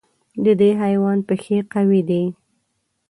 [0.43, 2.23] د دې حیوان پښې قوي دي.